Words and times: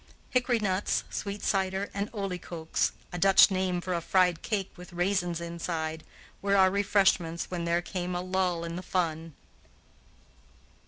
Hickory 0.31 0.57
nuts, 0.57 1.03
sweet 1.11 1.43
cider, 1.43 1.91
and 1.93 2.09
olie 2.11 2.39
koeks 2.39 2.89
(a 3.13 3.19
Dutch 3.19 3.51
name 3.51 3.79
for 3.81 3.93
a 3.93 4.01
fried 4.01 4.41
cake 4.41 4.71
with 4.75 4.93
raisins 4.93 5.39
inside) 5.39 6.03
were 6.41 6.55
our 6.57 6.71
refreshments 6.71 7.51
when 7.51 7.65
there 7.65 7.83
came 7.83 8.15
a 8.15 8.21
lull 8.21 8.63
in 8.63 8.77
the 8.77 8.81
fun. 8.81 9.35